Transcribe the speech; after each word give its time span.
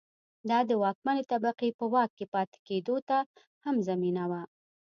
دا 0.49 0.59
د 0.69 0.71
واکمنې 0.83 1.23
طبقې 1.31 1.69
په 1.79 1.85
واک 1.93 2.11
کې 2.17 2.25
پاتې 2.33 2.57
کېدو 2.67 2.95
ته 3.09 3.17
هم 3.65 3.75
زمینه 3.87 4.23
وه. 4.31 4.41